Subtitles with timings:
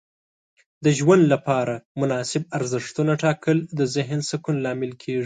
[0.83, 5.19] د ژوند لپاره مناسب ارزښتونه ټاکل د ذهن سکون لامل کیږي.